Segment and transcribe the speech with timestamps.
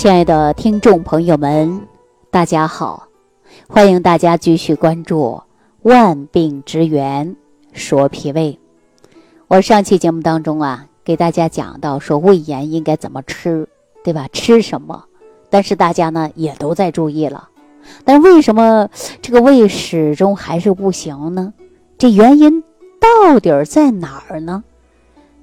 [0.00, 1.86] 亲爱的听众朋友们，
[2.30, 3.06] 大家好，
[3.68, 5.24] 欢迎大家继续关注
[5.82, 7.36] 《万病之源
[7.74, 8.58] 说脾胃》。
[9.46, 13.68] 我上期节目当中啊，给大家讲到说胃炎应该怎么吃，
[14.02, 14.26] 对吧？
[14.32, 15.04] 吃什么？
[15.50, 17.50] 但是大家呢也都在注意了，
[18.02, 18.88] 但为什么
[19.20, 21.52] 这个胃始终还是不行呢？
[21.98, 22.64] 这原因
[22.98, 24.64] 到底在哪儿呢？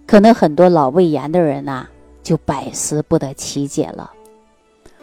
[0.08, 1.88] 可能很多老胃炎的人呐，
[2.24, 4.14] 就百思不得其解了。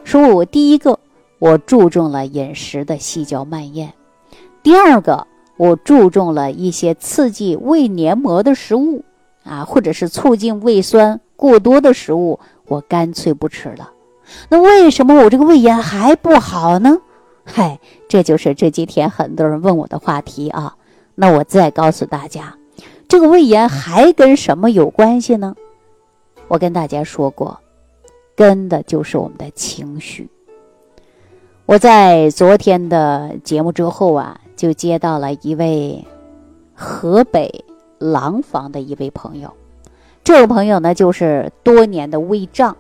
[0.05, 1.01] 说我第一个，
[1.39, 3.89] 我注重了饮食的细嚼慢咽；
[4.63, 9.03] 第二个，我注重了一些刺激胃黏膜的食物
[9.45, 13.91] 啊，或者是促进胃酸过多的食物，我干脆不吃了。
[14.49, 16.99] 那为什么我这个胃炎还不好呢？
[17.45, 20.77] 嗨，这就是这几天很多人问我的话题啊。
[21.15, 22.57] 那我再告诉大家，
[23.09, 25.55] 这个胃炎还跟什么有关系呢？
[26.49, 27.59] 我跟大家说过。
[28.37, 30.29] 跟的就是我们的情绪。
[31.67, 36.05] 我在昨天的节目之后啊，就接到了一位
[36.75, 37.65] 河北
[37.99, 39.51] 廊坊的一位朋友。
[40.23, 42.77] 这位朋友呢，就是多年的胃胀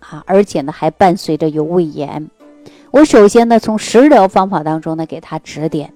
[0.00, 2.28] 啊，而且呢还伴随着有胃炎。
[2.90, 5.92] 我首先呢从食疗方法当中呢给他指点，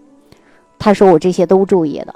[0.78, 2.14] 他说我这些都注意了。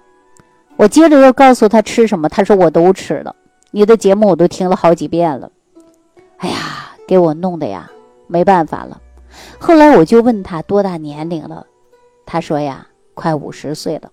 [0.77, 3.35] 我接着又告诉他吃什么，他说我都吃了。
[3.71, 5.51] 你的节目我都听了好几遍了。
[6.39, 6.72] 哎呀！
[7.13, 7.91] 给我弄的呀，
[8.27, 8.99] 没办法了。
[9.59, 11.67] 后来我就问他多大年龄了，
[12.25, 14.11] 他说呀，快五十岁了。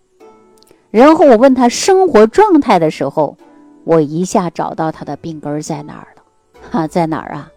[0.92, 3.38] 然后我问他生活状态的时候，
[3.86, 6.24] 我一下找到他的病根在哪儿了。
[6.72, 7.50] 哈，在哪儿啊？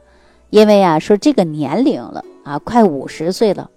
[0.50, 3.68] 因为啊，说这个年龄了啊，快五十岁了。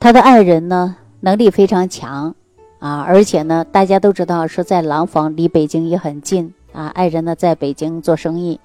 [0.00, 2.34] 他的爱人呢，能力非常强
[2.78, 6.86] 啊，而且呢，大家都知道说在廊坊离北京也很近啊。
[6.86, 8.58] 爱人呢，在北京做生意。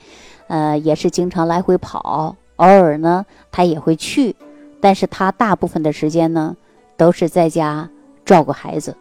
[0.51, 4.35] 呃，也是经常来回跑，偶尔呢他也会去，
[4.81, 6.57] 但是他大部分的时间呢
[6.97, 7.89] 都是在家
[8.25, 8.97] 照顾孩子。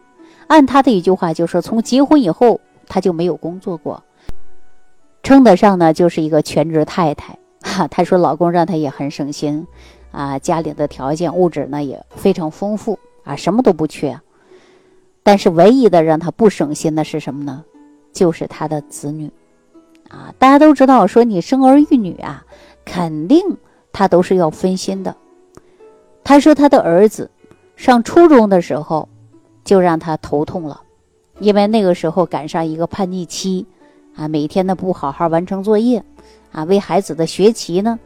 [0.47, 4.01] 按他的一句话就说，从结婚以后他就没有工作过，
[5.23, 7.37] 称得上呢就是一个全职太太。
[7.59, 9.67] 哈，他说老公让他也很省心，
[10.11, 14.17] 啊，家里的条件物质呢也非常丰富啊，什么都不缺。
[15.21, 17.65] 但是唯一的让他不省心的是什么呢？
[18.13, 19.29] 就是他的子女。
[20.11, 22.43] 啊，大家都知道，说你生儿育女啊，
[22.83, 23.39] 肯定
[23.93, 25.15] 他都是要分心的。
[26.21, 27.31] 他说他的儿子
[27.77, 29.07] 上初中的时候，
[29.63, 30.81] 就让他头痛了，
[31.39, 33.65] 因为那个时候赶上一个叛逆期，
[34.17, 36.03] 啊，每天呢不好好完成作业，
[36.51, 37.97] 啊，为孩子的学习呢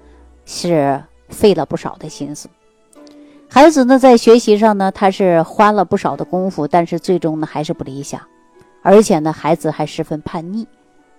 [0.46, 2.48] 是费了不少的心思。
[3.50, 8.22] 孩子呢在学习上呢，他是花了不少的功夫，但是最终呢还是不理想，
[8.84, 10.68] 而且呢孩子还十分叛逆。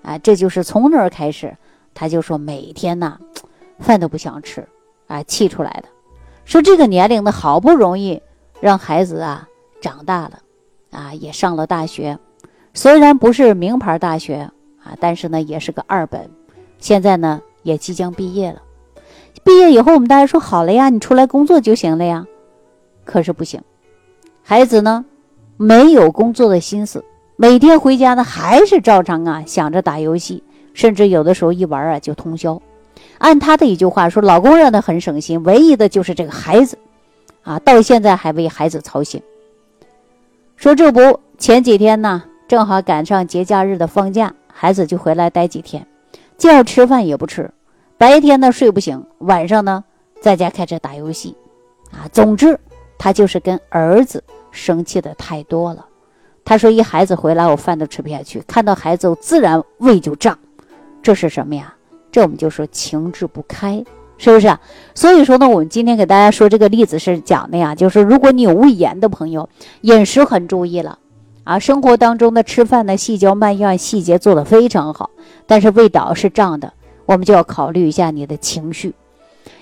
[0.06, 1.56] 啊，这就是从那儿开始，
[1.92, 3.18] 他就说每天呢，
[3.80, 4.66] 饭都不想吃，
[5.08, 5.88] 啊，气出来的。
[6.44, 8.22] 说这个年龄呢，好不容易
[8.60, 9.48] 让孩子啊
[9.80, 10.38] 长大了，
[10.92, 12.16] 啊，也上了大学，
[12.72, 14.48] 虽然不是名牌大学
[14.84, 16.30] 啊，但是呢也是个二本，
[16.78, 18.62] 现在呢也即将毕业了。
[19.42, 22.24] 毕业以后，我们大家说好了呀，你出来工作就行了呀。
[23.04, 23.60] 可是不行，
[24.44, 25.04] 孩子呢
[25.56, 27.04] 没有工作的心思。
[27.38, 30.42] 每天回家呢，还是照常啊，想着打游戏，
[30.72, 32.62] 甚至有的时候一玩啊就通宵。
[33.18, 36.78] 按他的一句话说，老公让他很省心，唯一的就是这个孩子，
[37.42, 39.22] 啊，到现在还为孩子操心。
[40.56, 45.86] 说这不前几天呢，正好赶上节假日的放假，孩子就回来待几天，
[46.38, 47.50] 叫吃饭也不吃，
[47.98, 49.84] 白天呢睡不醒，晚上呢
[50.22, 51.36] 在家开始打游戏，
[51.92, 52.58] 啊，总之
[52.96, 55.84] 他就是跟儿子生气的太多了。
[56.46, 58.40] 他说：“一孩子回来，我饭都吃不下去。
[58.46, 60.38] 看到孩子，我自然胃就胀。
[61.02, 61.74] 这是什么呀？
[62.12, 63.84] 这我们就说情志不开，
[64.16, 64.60] 是不是啊？
[64.94, 69.48] 所以说呢，我们今天给大家说这个例子是讲的呀，就是如果你有胃炎的朋友，
[69.80, 71.00] 饮食很注意了
[71.42, 75.10] 啊，生活当中的吃饭呢细嚼慢咽，细节做得非常好，
[75.48, 76.72] 但是胃道是胀的，
[77.06, 78.94] 我们就要考虑一下你的情绪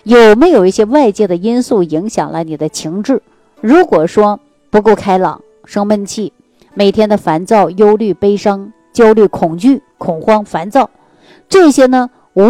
[0.02, 3.22] 有没有一些外界的因素影响了你的情志。
[3.62, 4.38] 如果说
[4.68, 6.34] 不够开朗，生闷气。”
[6.74, 10.90] 每天的烦躁、忧虑、悲伤、焦虑、恐惧、恐慌、烦躁，
[11.48, 12.42] 这些呢，无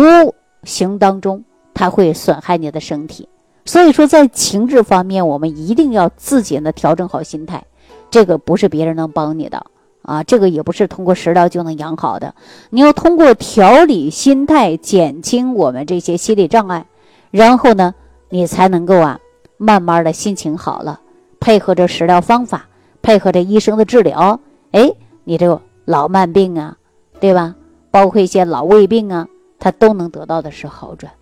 [0.62, 1.44] 形当中
[1.74, 3.28] 它会损害你的身体。
[3.66, 7.64] 所以说，在情志方面，我们一定要自己呢调整好心态。
[8.10, 9.66] 这个不是别人能帮你的
[10.02, 12.34] 啊，这个也不是通过食疗就能养好的。
[12.70, 16.86] 你要通过调理心态，减轻我们这些心理障碍，
[17.30, 17.94] 然后呢，
[18.28, 19.18] 你才能够啊，
[19.56, 21.00] 慢慢的心情好了，
[21.40, 22.68] 配合着食疗方法。
[23.04, 24.40] 配合着医生的治疗，
[24.72, 24.90] 哎，
[25.24, 26.78] 你这个老慢病啊，
[27.20, 27.54] 对吧？
[27.90, 29.28] 包括一些老胃病啊，
[29.58, 31.12] 它都能得到的是好转。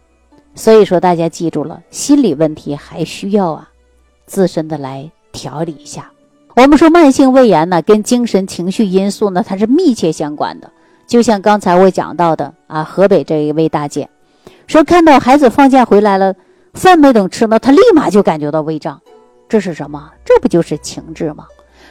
[0.55, 3.69] 所以说，大家记住了，心理问题还需要啊，
[4.27, 6.09] 自身的来调理一下。
[6.55, 10.71] 我们说慢性胃炎呢，跟精神情绪因素呢，它是密切相关的。
[11.09, 14.09] 就像刚才我讲到的啊，河北这一位大姐，
[14.69, 16.33] 说看到孩子放假回来了，
[16.75, 19.01] 饭没等吃呢，她立马就感觉到胃胀，
[19.49, 20.13] 这是什么？
[20.25, 21.45] 这不就是情志吗？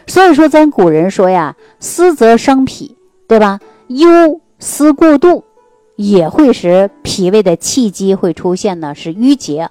[0.08, 3.60] 所以说，咱古人说呀，思则伤脾，对吧？
[3.88, 5.44] 忧思过度。
[5.98, 9.70] 也会使脾胃的气机会出现呢是淤结，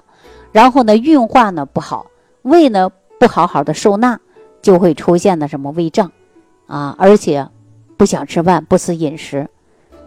[0.53, 2.07] 然后呢运化呢不好，
[2.43, 2.89] 胃呢
[3.19, 4.21] 不好好的受纳，
[4.63, 6.13] 就会出现的什么胃胀，
[6.67, 7.49] 啊，而且
[7.97, 9.49] 不想吃饭，不思饮食，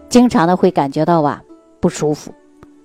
[0.07, 1.43] 经常的会感觉到啊
[1.81, 2.31] 不舒服。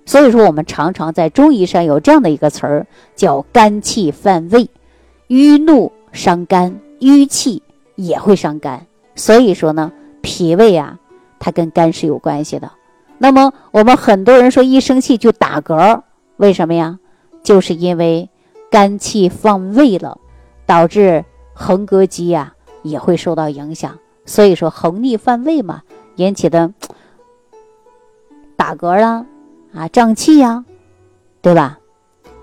[0.05, 4.69] 所以说我们常常在中医上有这样的一个词儿叫肝气犯胃，
[5.29, 7.61] 淤怒伤肝，淤气
[7.95, 8.85] 也会伤肝。
[9.15, 9.91] 所以说呢，
[10.21, 10.99] 脾胃啊
[11.39, 12.71] 它跟肝是有关系的。
[13.17, 16.01] 那么我们很多人说一生气就打嗝，
[16.37, 16.99] 为什么呀？
[17.43, 18.29] 就是因为
[18.69, 20.17] 肝气放胃了，
[20.65, 23.97] 导致横膈肌呀也会受到影响。
[24.25, 25.81] 所以说横逆犯胃嘛，
[26.15, 26.71] 引起的
[28.55, 29.25] 打嗝啦，
[29.73, 30.63] 啊胀气呀，
[31.41, 31.79] 对吧？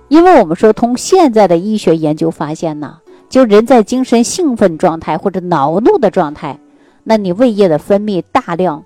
[0.08, 2.98] 因为我们说从现在的医学研究发现呢，
[3.28, 6.58] 就人在精神兴奋状态或者恼怒的状态，
[7.04, 8.84] 那你胃液的分泌大量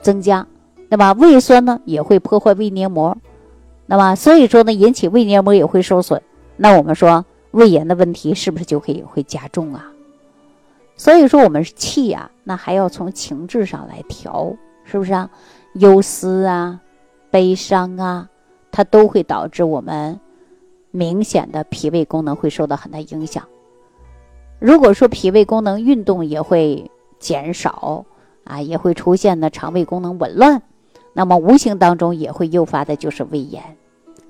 [0.00, 0.46] 增加。
[0.88, 3.16] 那么胃酸呢也会破坏胃黏膜，
[3.86, 6.20] 那么所以说呢引起胃黏膜也会受损，
[6.56, 9.90] 那我们说胃炎的问题是不是就可以会加重啊？
[10.96, 14.54] 所以说我们气呀，那还要从情志上来调，
[14.84, 15.30] 是不是啊？
[15.74, 16.78] 忧思啊、
[17.30, 18.28] 悲伤啊，
[18.70, 20.20] 它都会导致我们
[20.90, 23.42] 明显的脾胃功能会受到很大影响。
[24.62, 26.88] 如果说脾胃功能运动也会
[27.18, 28.04] 减少
[28.44, 30.62] 啊，也会出现呢肠胃功能紊乱。
[31.14, 33.60] 那么无形当中也会诱发的就是胃炎，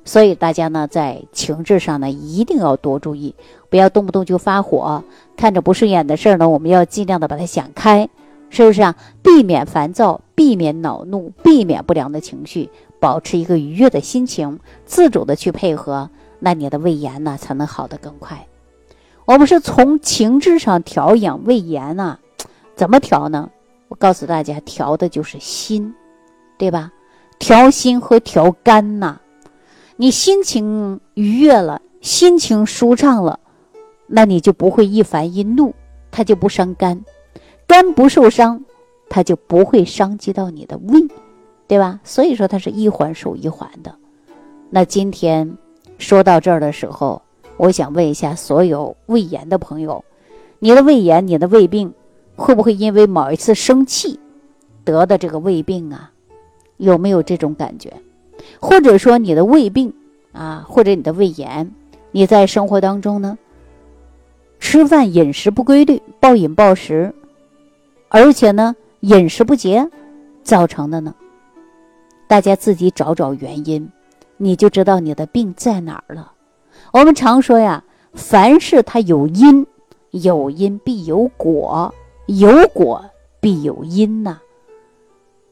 [0.07, 3.35] 所以大家呢在情志上呢一定要多注意，
[3.69, 5.05] 不要动不动就发火，
[5.37, 8.09] 看着不顺眼的事儿呢，我们要尽量的把它想开，
[8.49, 8.97] 是不是啊？
[9.23, 16.09] 避免烦躁，避免恼怒，避免不良的情绪，保持一个愉悦的心情，自主的去配合，
[16.39, 18.47] 那你的胃炎呢才能好得更快。
[19.25, 22.19] 我们是从情志上调养胃炎呢，
[22.77, 23.51] 怎么调呢？
[23.89, 25.95] 我告诉大家，调的就是心。
[26.59, 26.93] 对吧？
[27.41, 29.19] 调心和调肝呐，
[29.97, 33.41] 你心情愉悦了，心情舒畅了，
[34.07, 35.75] 那你就不会易烦易怒，
[36.13, 37.05] 它就不伤肝，
[37.67, 38.65] 肝不受伤，
[39.09, 41.05] 它就不会伤及到你的胃，
[41.67, 41.99] 对吧？
[42.05, 43.93] 所以说它是一环守一环的。
[44.71, 45.59] 那今天
[45.99, 47.21] 说到这儿的时候，
[47.63, 50.05] 我想问一下所有胃炎的朋友，
[50.59, 51.95] 你的胃炎、你的胃病，
[52.35, 54.19] 会不会因为某一次生气
[54.85, 56.11] 得的这个胃病啊？
[56.79, 57.93] 有没有这种感觉？
[58.59, 59.95] 或者说你的胃病
[60.33, 61.71] 啊，或者你的胃炎，
[62.11, 63.39] 你在生活当中呢，
[64.59, 67.15] 吃饭饮食不规律，暴饮暴食，
[68.09, 69.89] 而且呢饮食不节
[70.43, 71.15] 造成的呢？
[72.27, 73.89] 大家自己找找原因，
[74.37, 76.33] 你就知道你的病在哪儿了。
[76.93, 79.67] 我们常说呀，凡事它有因，
[80.11, 81.93] 有因必有果，
[82.27, 83.03] 有果
[83.41, 84.39] 必有因呐。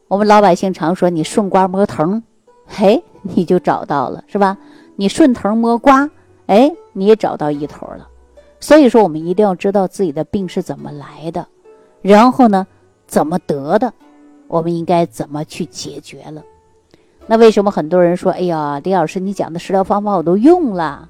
[0.07, 2.23] 我们老百姓常说：“你顺瓜摸藤，
[2.67, 4.59] 嘿，你就找到了，是吧？
[4.97, 6.11] 你顺藤摸瓜，
[6.45, 8.07] 哎，你也找到一头了。
[8.61, 11.47] 所以说，我们一定要知道自己的病是怎么来的，
[12.03, 12.67] 然后呢，
[13.07, 13.91] 怎么得的，
[14.47, 16.45] 我们应该怎么去解决了。
[17.27, 21.09] 那为什么很多人说：‘哎呀，李老师，你讲的食疗方法我都用了，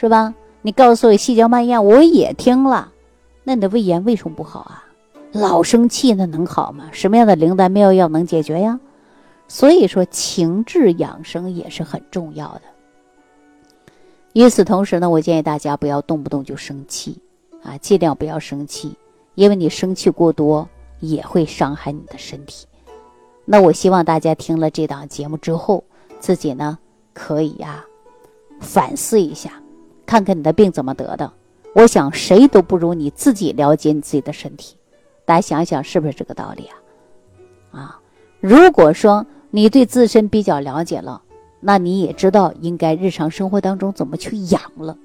[0.00, 0.32] 是吧？
[0.62, 2.92] 你告诉我细嚼慢咽，我也听了，
[3.42, 4.84] 那你的胃炎为什么不好啊？’”
[5.32, 6.88] 老生气那能好吗？
[6.92, 8.78] 什么样的灵丹妙药能解决呀？
[9.48, 12.62] 所以说情志养生也是很重要的。
[14.34, 17.18] 与此同时呢，我建议大家不要动不动就生气
[17.64, 18.94] 啊，尽量不要生气，
[19.34, 20.68] 因为你生气过多
[21.00, 22.68] 也会伤害你的身体。
[23.44, 25.82] 那我希望大家听了这档节目之后，
[26.20, 26.78] 自己呢
[27.12, 27.84] 可以呀
[28.60, 29.52] 反思一下，
[30.08, 31.30] 看看你的病怎么得的。
[31.74, 34.74] 我想谁都不如你自己了解你自己的身体。
[35.26, 36.66] 大家想想，是不是这个道理
[37.70, 37.78] 啊？
[37.78, 38.00] 啊，
[38.40, 41.20] 如果说你对自身比较了解了，
[41.60, 44.96] 那你也知道应该日常生活当中怎么去养了。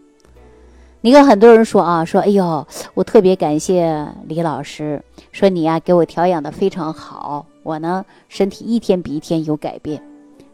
[1.01, 10.01] 你看很多人说啊，说哎呦，我特别感谢李老师，说你呀给我调养的非常好，我呢身体一天比一天有改变。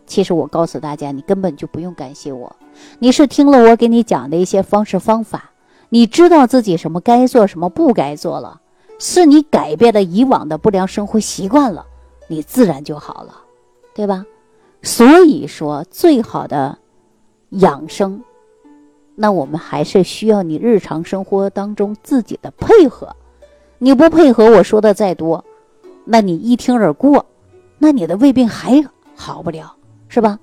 [0.10, 2.54] 其实我告诉大家，你根本就不用感谢我，
[2.98, 5.52] 你是听了我给你讲的一些方式方法，
[5.90, 8.60] 你知道自己什么该做，什么不该做了。
[8.98, 11.86] 是你改变了以往的不良生活习惯了，
[12.28, 13.34] 你自然就好了，
[13.94, 14.26] 对吧？
[14.82, 16.78] 所以说，最好的
[17.52, 18.22] 养生，
[19.16, 23.16] 那我们还是需要你日常生活当中自己的配合。
[23.78, 25.46] 你不配合，我说的再多，
[26.04, 27.26] 那你一听而过，
[27.78, 28.84] 那你的胃病还
[29.16, 29.76] 好不了，
[30.10, 30.38] 是吧？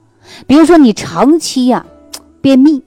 [0.46, 1.84] 比如说你长期呀
[2.40, 2.82] 便秘，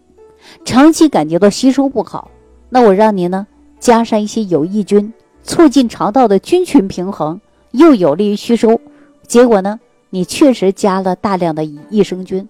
[0.65, 2.31] 长期感觉到吸收不好，
[2.69, 3.45] 那我让你呢
[3.79, 7.39] 加上一些有益菌，促进肠道的菌群平衡，
[7.71, 8.81] 又有利于吸收。
[9.27, 9.79] 结果呢？
[10.11, 12.49] 你确实加了大量的益生菌，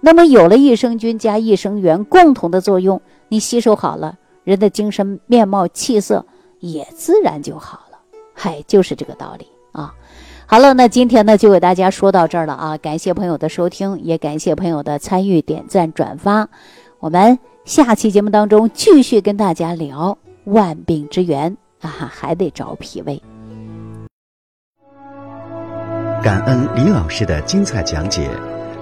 [0.00, 6.26] 那么有了益生菌加益生元共同的作用，你吸收好了，人的精神面貌气色
[6.58, 7.98] 也自然就好了。
[8.34, 9.46] 嗨，就是这个道理。
[10.50, 16.48] 好了，那今天呢就给大家说到这儿了啊，感谢朋友的收听，也感谢朋友的参与、点赞、转发。
[16.98, 23.22] 我们下期节目当中继续跟大家聊万病之源啊，还得找脾胃。
[26.20, 28.28] 感恩李老师的精彩讲解。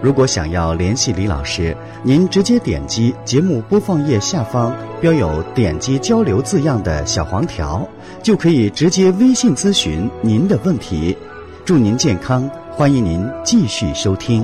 [0.00, 7.86] 如果想要联系李老师，您直接点击节目播放页下方标有“点击交流”字样的小黄条，
[8.22, 11.14] 就可以直接微信咨询您的问题。
[11.68, 14.42] 祝您健康，欢迎您继续收听。